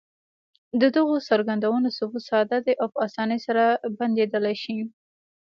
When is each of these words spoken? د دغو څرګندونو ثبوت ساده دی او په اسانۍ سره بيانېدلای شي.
د 0.81 0.83
دغو 0.95 1.15
څرګندونو 1.29 1.87
ثبوت 1.97 2.23
ساده 2.29 2.57
دی 2.65 2.73
او 2.81 2.87
په 2.93 2.99
اسانۍ 3.07 3.39
سره 3.47 3.63
بيانېدلای 3.97 4.55
شي. 4.63 4.77